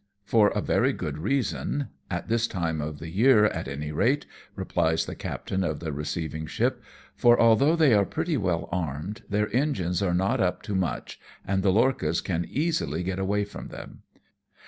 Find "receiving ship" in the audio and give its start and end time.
5.93-6.81